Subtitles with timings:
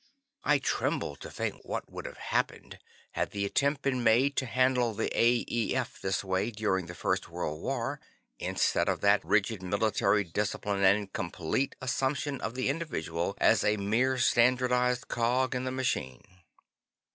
[0.43, 2.79] I tremble to think what would have happened,
[3.11, 5.45] had the attempt been made to handle the A.
[5.47, 5.75] E.
[5.75, 6.01] F.
[6.01, 7.99] this way during the First World War,
[8.39, 13.77] instead of by that rigid military discipline and complete assumption of the individual as a
[13.77, 16.23] mere standardized cog in the machine.